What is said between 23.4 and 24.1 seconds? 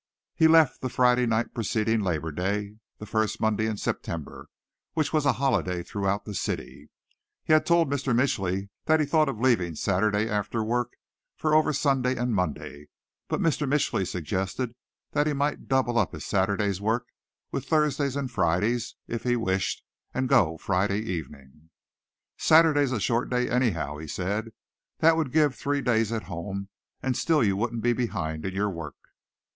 anyhow," he